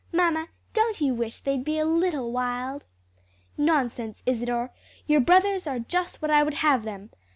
[0.11, 2.85] "Mamma, don't you wish they'd be a little wild?"
[3.55, 4.71] "Nonsense, Isadore!
[5.05, 7.11] your brothers are just what I would have them!